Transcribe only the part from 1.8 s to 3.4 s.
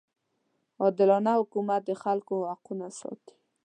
د خلکو حقونه ساتي.